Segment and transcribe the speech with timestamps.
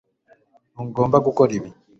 [0.73, 1.69] Ntugomba gukora ibi